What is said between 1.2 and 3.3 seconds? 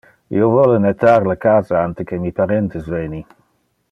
le casa ante que mi parentes veni.